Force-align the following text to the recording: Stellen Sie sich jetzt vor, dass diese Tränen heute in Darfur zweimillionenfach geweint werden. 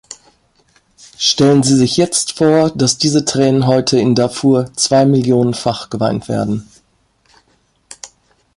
Stellen 1.19 1.61
Sie 1.61 1.75
sich 1.75 1.95
jetzt 1.95 2.35
vor, 2.39 2.71
dass 2.71 2.97
diese 2.97 3.23
Tränen 3.23 3.67
heute 3.67 3.99
in 3.99 4.15
Darfur 4.15 4.71
zweimillionenfach 4.73 5.91
geweint 5.91 6.27
werden. 6.27 6.67